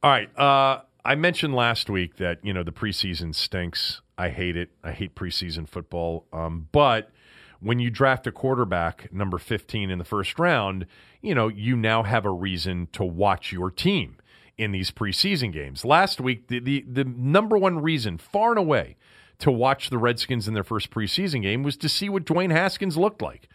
[0.00, 0.38] All right.
[0.38, 4.00] Uh, I mentioned last week that you know the preseason stinks.
[4.16, 4.70] I hate it.
[4.82, 6.26] I hate preseason football.
[6.32, 7.10] Um, but
[7.60, 10.86] when you draft a quarterback number 15 in the first round,
[11.20, 14.16] you know you now have a reason to watch your team
[14.56, 15.84] in these preseason games.
[15.84, 18.96] Last week, the the, the number one reason, far and away,
[19.40, 22.96] to watch the Redskins in their first preseason game was to see what Dwayne Haskins
[22.96, 23.48] looked like.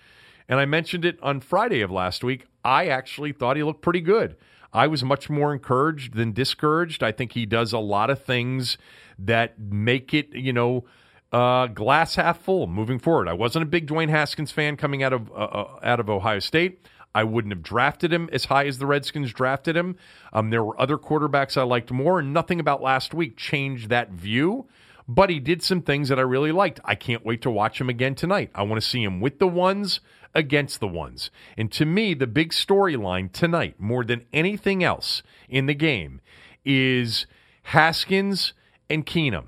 [0.49, 2.47] And I mentioned it on Friday of last week.
[2.65, 4.35] I actually thought he looked pretty good.
[4.73, 7.03] I was much more encouraged than discouraged.
[7.03, 8.77] I think he does a lot of things
[9.17, 10.85] that make it, you know,
[11.31, 13.27] uh, glass half full moving forward.
[13.27, 16.39] I wasn't a big Dwayne Haskins fan coming out of uh, uh, out of Ohio
[16.39, 16.85] State.
[17.13, 19.95] I wouldn't have drafted him as high as the Redskins drafted him.
[20.31, 24.11] Um, there were other quarterbacks I liked more, and nothing about last week changed that
[24.11, 24.67] view.
[25.11, 26.79] But he did some things that I really liked.
[26.85, 28.51] I can't wait to watch him again tonight.
[28.53, 30.01] I want to see him with the ones
[30.35, 31.31] against the ones.
[31.57, 36.21] And to me, the big storyline tonight, more than anything else in the game,
[36.63, 37.25] is
[37.63, 38.53] Haskins
[38.87, 39.47] and Keenum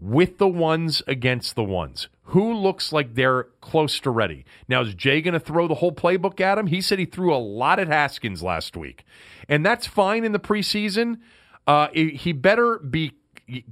[0.00, 2.08] with the ones against the ones.
[2.30, 4.44] Who looks like they're close to ready?
[4.66, 6.66] Now, is Jay going to throw the whole playbook at him?
[6.66, 9.04] He said he threw a lot at Haskins last week.
[9.48, 11.18] And that's fine in the preseason.
[11.64, 13.12] Uh, he better be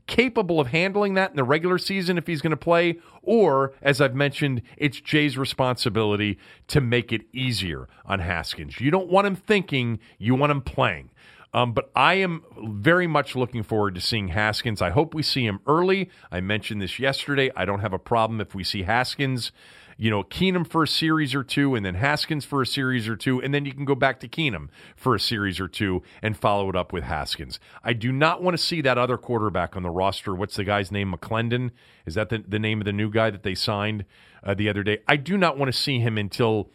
[0.07, 4.01] capable of handling that in the regular season if he's going to play, or as
[4.01, 8.81] I've mentioned, it's Jay's responsibility to make it easier on Haskins.
[8.81, 11.11] You don't want him thinking, you want him playing.
[11.53, 14.83] Um, but I am very much looking forward to seeing Haskins.
[14.83, 16.11] I hope we see him early.
[16.31, 17.51] I mentioned this yesterday.
[17.55, 19.53] I don't have a problem if we see Haskins
[19.97, 23.17] you know, Keenum for a series or two, and then Haskins for a series or
[23.17, 26.37] two, and then you can go back to Keenum for a series or two and
[26.37, 27.59] follow it up with Haskins.
[27.83, 30.35] I do not want to see that other quarterback on the roster.
[30.35, 31.13] What's the guy's name?
[31.13, 31.71] McClendon?
[32.07, 34.05] Is that the, the name of the new guy that they signed
[34.43, 34.99] uh, the other day?
[35.09, 36.71] I do not want to see him until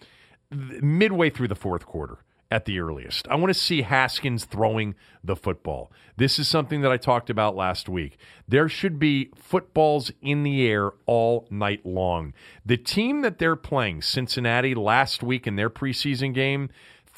[0.52, 2.20] midway through the fourth quarter
[2.52, 3.28] at the earliest.
[3.28, 5.92] I want to see Haskins throwing the football.
[6.18, 8.18] This is something that I talked about last week.
[8.48, 12.34] There should be footballs in the air all night long.
[12.66, 16.70] The team that they're playing, Cincinnati, last week in their preseason game,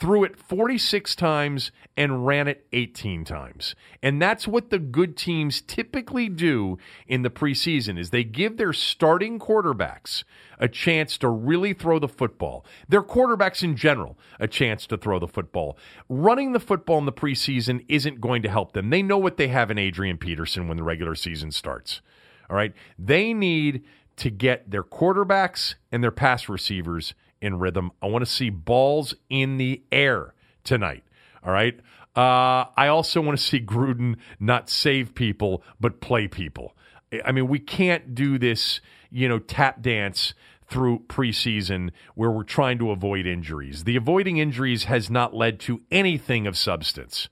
[0.02, 3.76] threw it 46 times and ran it 18 times.
[4.02, 8.74] And that's what the good teams typically do in the preseason is they give their
[8.74, 10.24] starting quarterbacks
[10.58, 12.66] a chance to really throw the football.
[12.90, 15.78] Their quarterbacks in general a chance to throw the football.
[16.10, 18.90] Running the football in the preseason isn't going to help them.
[18.90, 22.02] They know what they have in Adrian Peterson when the regular season starts.
[22.50, 22.74] All right?
[22.98, 23.84] They need
[24.16, 27.92] to get their quarterbacks and their pass receivers in rhythm.
[28.02, 31.04] I want to see balls in the air tonight.
[31.44, 31.80] All right.
[32.16, 36.76] Uh, I also want to see Gruden not save people, but play people.
[37.26, 40.34] I mean, we can't do this, you know, tap dance
[40.70, 43.84] through preseason where we're trying to avoid injuries.
[43.84, 47.28] The avoiding injuries has not led to anything of substance.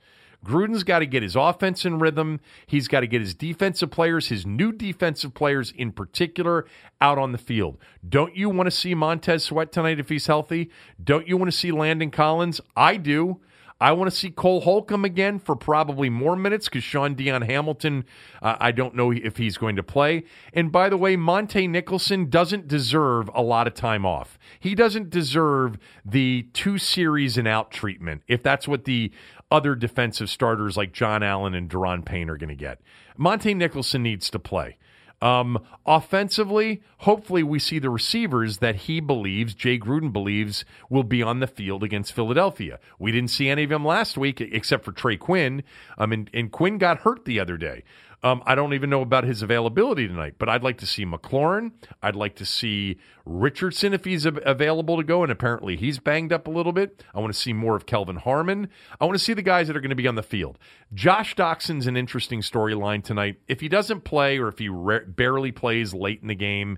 [0.45, 2.39] Gruden's got to get his offense in rhythm.
[2.65, 6.65] He's got to get his defensive players, his new defensive players in particular,
[7.01, 7.77] out on the field.
[8.07, 10.69] Don't you want to see Montez Sweat tonight if he's healthy?
[11.03, 12.61] Don't you want to see Landon Collins?
[12.75, 13.41] I do.
[13.81, 18.03] I want to see Cole Holcomb again for probably more minutes because Shaun Dion Hamilton,
[18.41, 20.25] uh, I don't know if he's going to play.
[20.53, 24.37] And by the way, Montae Nicholson doesn't deserve a lot of time off.
[24.59, 29.13] He doesn't deserve the two series and out treatment if that's what the
[29.51, 32.79] other defensive starters like John Allen and Daron Payne are going to get.
[33.17, 34.77] Montae Nicholson needs to play.
[35.21, 41.21] Um, offensively, hopefully we see the receivers that he believes, Jay Gruden believes, will be
[41.21, 42.79] on the field against Philadelphia.
[42.97, 45.63] We didn't see any of them last week except for Trey Quinn.
[45.97, 47.83] Um, and, and Quinn got hurt the other day.
[48.21, 51.71] Um, I don't even know about his availability tonight, but I'd like to see McLaurin.
[52.03, 56.45] I'd like to see Richardson if he's available to go, and apparently he's banged up
[56.45, 57.03] a little bit.
[57.13, 58.67] I want to see more of Kelvin Harmon.
[58.99, 60.59] I want to see the guys that are going to be on the field.
[60.93, 63.37] Josh Doctson's an interesting storyline tonight.
[63.47, 66.77] If he doesn't play or if he re- barely plays late in the game,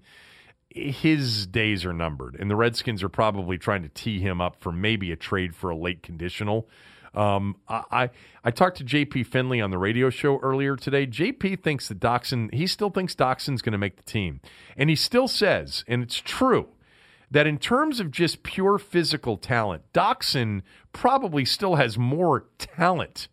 [0.70, 4.72] his days are numbered, and the Redskins are probably trying to tee him up for
[4.72, 6.70] maybe a trade for a late conditional.
[7.14, 8.10] Um, I,
[8.44, 11.06] I talked to JP Finley on the radio show earlier today.
[11.06, 14.40] JP thinks that Doctson, he still thinks Doctson's going to make the team.
[14.78, 16.70] And he still says, and it's true,
[17.30, 20.62] that in terms of just pure physical talent, Doctson
[20.94, 23.28] probably still has more talent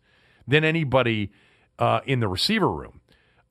[0.47, 1.31] than anybody
[1.77, 2.98] uh, in the receiver room.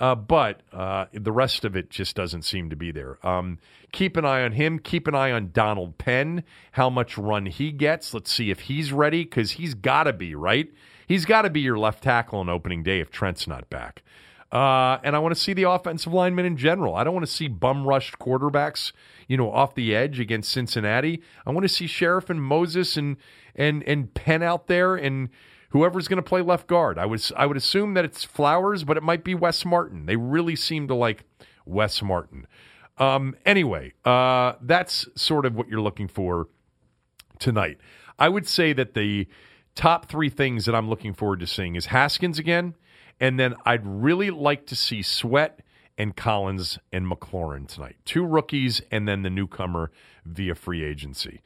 [0.00, 3.18] Uh, but uh, the rest of it just doesn't seem to be there.
[3.26, 3.58] Um,
[3.90, 4.78] keep an eye on him.
[4.78, 8.14] Keep an eye on Donald Penn, how much run he gets.
[8.14, 10.72] Let's see if he's ready because he's got to be, right?
[11.08, 14.02] He's got to be your left tackle on opening day if Trent's not back.
[14.50, 16.94] Uh, and I want to see the offensive linemen in general.
[16.94, 18.92] I don't want to see bum rushed quarterbacks,
[19.26, 21.22] you know, off the edge against Cincinnati.
[21.44, 23.16] I want to see Scherff and Moses and
[23.54, 25.28] and and Penn out there and
[25.70, 26.98] whoever's going to play left guard.
[26.98, 30.06] I was I would assume that it's Flowers, but it might be Wes Martin.
[30.06, 31.24] They really seem to like
[31.64, 32.46] Wes Martin.
[32.98, 36.48] Um, anyway, uh, that's sort of what you're looking for
[37.38, 37.78] tonight.
[38.18, 39.28] I would say that the
[39.74, 42.74] top three things that I'm looking forward to seeing is Haskins again,
[43.20, 45.60] and then I'd really like to see Sweat
[45.96, 47.96] and Collins and McLaurin tonight.
[48.04, 49.90] Two rookies and then the newcomer
[50.24, 51.40] via free agency.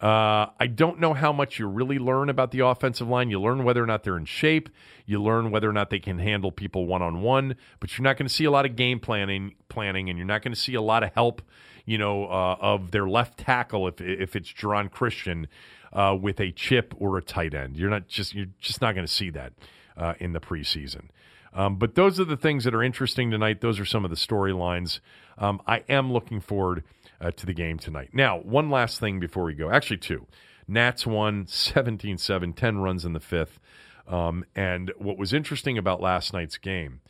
[0.00, 3.30] Uh, I don't know how much you really learn about the offensive line.
[3.30, 4.68] You learn whether or not they're in shape.
[5.06, 7.56] You learn whether or not they can handle people one on one.
[7.80, 10.42] But you're not going to see a lot of game planning, planning, and you're not
[10.42, 11.42] going to see a lot of help.
[11.84, 15.48] You know, uh, of their left tackle if if it's Geron Christian
[15.92, 17.76] uh, with a chip or a tight end.
[17.76, 19.54] You're not just you're just not going to see that
[19.96, 21.08] uh, in the preseason.
[21.54, 23.60] Um, but those are the things that are interesting tonight.
[23.60, 25.00] Those are some of the storylines.
[25.38, 26.84] Um, I am looking forward
[27.20, 28.10] uh, to the game tonight.
[28.12, 29.70] Now, one last thing before we go.
[29.70, 30.26] Actually, two.
[30.66, 33.58] Nats won 17 7, 10 runs in the fifth.
[34.06, 37.00] Um, and what was interesting about last night's game,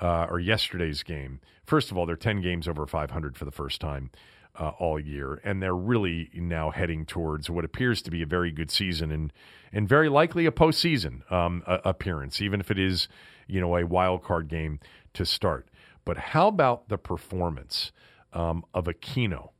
[0.00, 3.80] uh, or yesterday's game, first of all, they're 10 games over 500 for the first
[3.80, 4.10] time
[4.58, 5.40] uh, all year.
[5.44, 9.32] And they're really now heading towards what appears to be a very good season and,
[9.72, 13.08] and very likely a postseason um, a- appearance, even if it is,
[13.48, 14.78] you know, a wild card game
[15.14, 15.68] to start.
[16.04, 17.90] But how about the performance
[18.32, 19.50] um, of Aquino?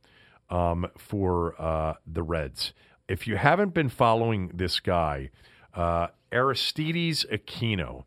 [0.49, 2.73] Um, for uh, the Reds.
[3.07, 5.29] If you haven't been following this guy,
[5.73, 8.05] uh, Aristides Aquino,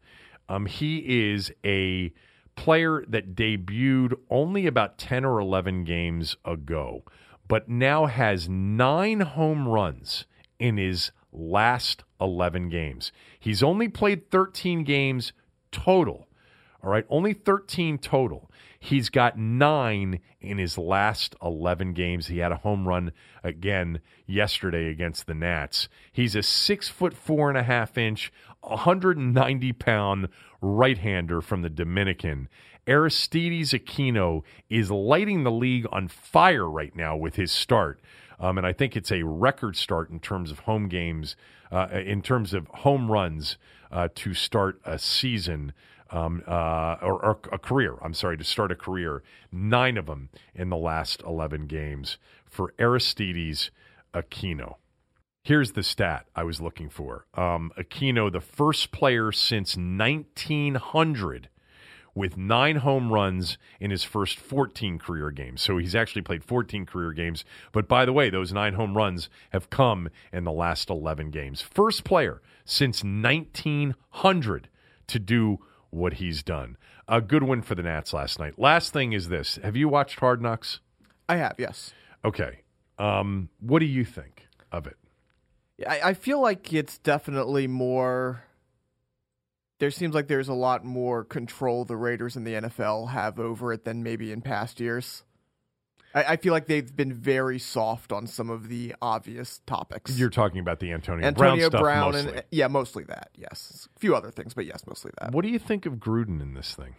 [0.48, 2.12] um, he is a
[2.57, 7.05] player that debuted only about 10 or 11 games ago,
[7.46, 10.27] but now has nine home runs
[10.59, 13.12] in his last 11 games.
[13.38, 15.33] He's only played 13 games
[15.70, 16.27] total.
[16.83, 18.51] All right, only 13 total.
[18.80, 22.28] He's got nine in his last 11 games.
[22.28, 23.12] He had a home run
[23.42, 25.88] again yesterday against the Nats.
[26.12, 30.28] He's a six foot four and a half inch, 190 pound
[30.60, 32.48] right hander from the Dominican.
[32.86, 38.00] Aristides Aquino is lighting the league on fire right now with his start.
[38.40, 41.36] Um, and I think it's a record start in terms of home games,
[41.72, 43.58] uh, in terms of home runs
[43.90, 45.72] uh, to start a season
[46.10, 47.96] um, uh, or, or, a career.
[48.02, 49.22] I'm sorry, to start a career.
[49.52, 53.70] Nine of them in the last 11 games for Aristides
[54.14, 54.76] Aquino.
[55.42, 57.26] Here's the stat I was looking for.
[57.34, 61.48] Um, Aquino, the first player since 1900
[62.14, 65.62] with nine home runs in his first 14 career games.
[65.62, 67.44] So he's actually played 14 career games.
[67.72, 71.62] But by the way, those nine home runs have come in the last 11 games.
[71.62, 74.68] First player since 1900
[75.06, 75.59] to do
[75.91, 76.76] what he's done.
[77.07, 78.59] A good win for the Nats last night.
[78.59, 80.80] Last thing is this: Have you watched Hard Knocks?
[81.28, 81.93] I have, yes.
[82.24, 82.61] Okay.
[82.99, 84.97] Um, what do you think of it?
[85.86, 88.45] I, I feel like it's definitely more.
[89.78, 93.72] There seems like there's a lot more control the Raiders and the NFL have over
[93.72, 95.22] it than maybe in past years.
[96.14, 100.18] I, I feel like they've been very soft on some of the obvious topics.
[100.18, 103.30] You're talking about the Antonio, Antonio Brown stuff Brown and yeah, mostly that.
[103.34, 105.32] Yes, a few other things, but yes, mostly that.
[105.32, 106.94] what do you think of Gruden in this thing?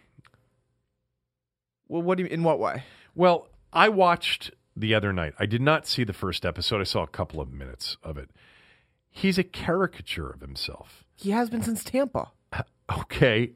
[1.87, 2.29] Well, what do you?
[2.29, 2.83] In what way?
[3.15, 5.33] Well, I watched the other night.
[5.39, 6.79] I did not see the first episode.
[6.79, 8.29] I saw a couple of minutes of it.
[9.09, 11.03] He's a caricature of himself.
[11.15, 12.31] He has been since Tampa.
[12.91, 13.51] Okay,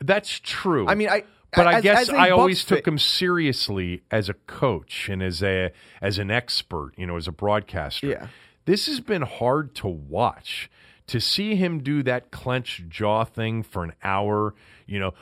[0.00, 0.88] that's true.
[0.88, 1.22] I mean, I.
[1.56, 5.72] but I guess a I always took him seriously as a coach and as a
[6.00, 8.06] as an expert, you know, as a broadcaster.
[8.06, 8.28] Yeah.
[8.64, 10.70] This has been hard to watch.
[11.08, 14.54] To see him do that clenched jaw thing for an hour,
[14.86, 15.12] you know,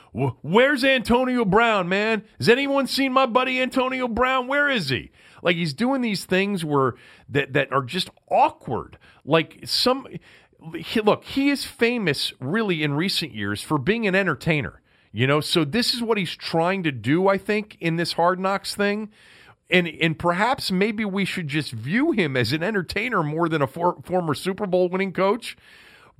[0.41, 2.23] where's Antonio Brown, man?
[2.37, 4.47] Has anyone seen my buddy Antonio Brown?
[4.47, 5.11] Where is he?
[5.41, 6.95] Like he's doing these things where
[7.27, 8.97] that that are just awkward.
[9.25, 10.07] Like some
[10.75, 14.81] he, look, he is famous really in recent years for being an entertainer.
[15.15, 18.39] You know, so this is what he's trying to do, I think, in this hard
[18.39, 19.09] knocks thing.
[19.69, 23.67] And and perhaps maybe we should just view him as an entertainer more than a
[23.67, 25.55] for, former Super Bowl winning coach.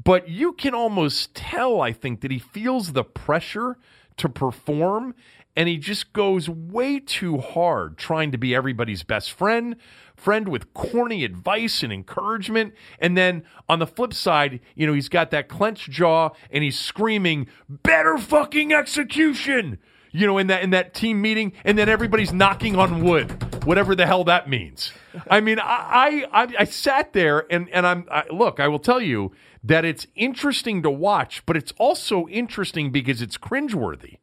[0.01, 3.77] But you can almost tell, I think, that he feels the pressure
[4.17, 5.15] to perform
[5.55, 9.75] and he just goes way too hard trying to be everybody's best friend,
[10.15, 12.73] friend with corny advice and encouragement.
[12.99, 16.79] And then on the flip side, you know, he's got that clenched jaw and he's
[16.79, 19.79] screaming, better fucking execution
[20.13, 23.31] you know, in that in that team meeting, and then everybody's knocking on wood,
[23.65, 24.93] whatever the hell that means.
[25.27, 28.59] I mean, I I, I, sat there and and I'm I, look.
[28.59, 29.31] I will tell you
[29.63, 34.17] that it's interesting to watch, but it's also interesting because it's cringeworthy.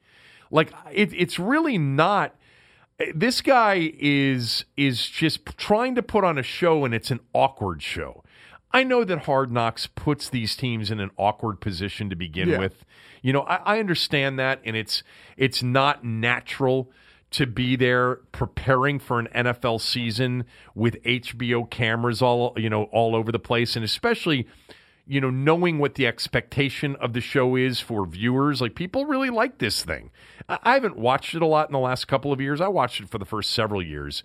[0.51, 2.35] Like it, it's really not.
[3.15, 7.83] This guy is is just trying to put on a show, and it's an awkward
[7.83, 8.23] show.
[8.73, 12.59] I know that Hard Knocks puts these teams in an awkward position to begin Yeah.
[12.59, 12.85] with.
[13.23, 15.03] You know, I, I understand that, and it's
[15.37, 16.91] it's not natural
[17.33, 20.45] to be there preparing for an NFL season
[20.75, 24.47] with HBO cameras all you know all over the place, and especially
[25.11, 28.61] you know knowing what the expectation of the show is for viewers.
[28.61, 30.11] Like people really like this thing.
[30.49, 32.61] I, haven't watched it a lot in the last couple of years.
[32.61, 34.23] I watched it for the first several years,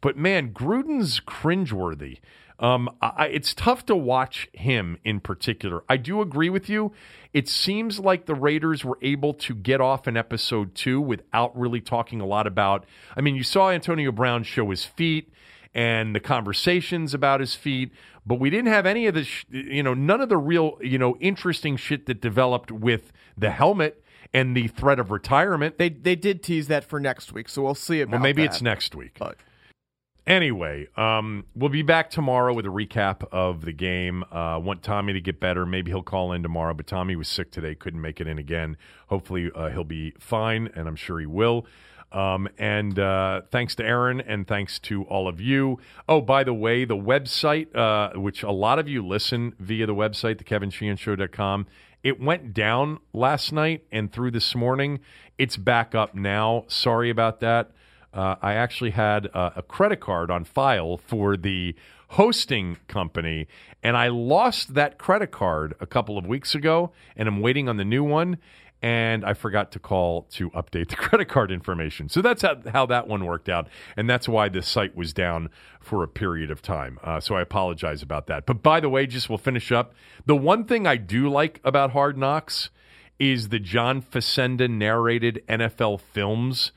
[0.00, 2.18] but man, Gruden's cringeworthy.
[2.60, 5.82] Um, I, it's tough to watch him in particular.
[5.88, 6.92] I do agree with you.
[7.32, 11.80] It seems like the Raiders were able to get off in episode two without really
[11.80, 12.84] talking a lot about.
[13.16, 15.32] I mean, you saw Antonio Brown show his feet
[15.74, 17.92] and the conversations about his feet,
[18.28, 20.98] but we didn't have any of the, sh- you know, none of the real, you
[20.98, 24.04] know, interesting shit that developed with the helmet
[24.34, 25.78] and the threat of retirement.
[25.78, 28.52] They they did tease that for next week, so we'll see about well, maybe that.
[28.52, 29.16] it's next week.
[29.18, 29.38] But
[30.28, 34.22] Anyway, um, we'll be back tomorrow with a recap of the game.
[34.30, 35.64] Uh, want Tommy to get better.
[35.64, 38.76] Maybe he'll call in tomorrow, but Tommy was sick today, couldn't make it in again.
[39.06, 41.64] Hopefully, uh, he'll be fine, and I'm sure he will.
[42.10, 45.78] Um, and uh, thanks to Aaron, and thanks to all of you.
[46.08, 49.94] Oh, by the way, the website, uh, which a lot of you listen via the
[49.94, 51.66] website, thekevinsheehanshow.com,
[52.02, 55.00] it went down last night and through this morning.
[55.36, 56.64] It's back up now.
[56.68, 57.72] Sorry about that
[58.12, 61.74] uh, I actually had uh, a credit card on file for the
[62.08, 63.46] hosting company,
[63.82, 67.76] and I lost that credit card a couple of weeks ago, and I'm waiting on
[67.76, 68.38] the new one.
[68.80, 72.08] And I forgot to call to update the credit card information.
[72.08, 73.68] So that's how, how that one worked out.
[73.96, 75.50] And that's why this site was down
[75.80, 76.98] for a period of time.
[77.02, 78.46] Uh, so I apologize about that.
[78.46, 79.94] But by the way, just we'll finish up.
[80.26, 82.70] The one thing I do like about Hard Knocks
[83.18, 86.70] is the John Facenda narrated NFL films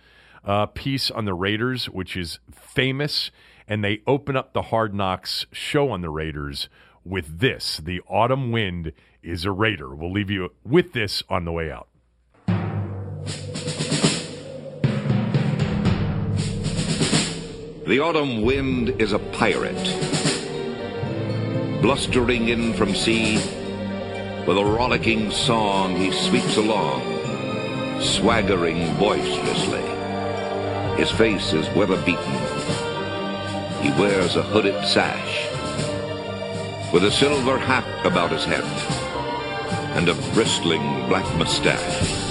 [0.44, 3.32] uh, piece on the Raiders, which is famous.
[3.68, 6.68] And they open up the Hard Knocks show on the Raiders
[7.04, 8.94] with this The Autumn Wind
[9.24, 9.94] is a Raider.
[9.96, 11.88] We'll leave you with this on the way out.
[17.92, 19.76] The autumn wind is a pirate,
[21.82, 23.36] blustering in from sea.
[24.48, 27.02] With a rollicking song, he sweeps along,
[28.02, 29.84] swaggering boisterously.
[30.96, 32.38] His face is weather beaten.
[33.82, 35.50] He wears a hooded sash,
[36.94, 38.64] with a silver hat about his head,
[39.98, 42.31] and a bristling black mustache.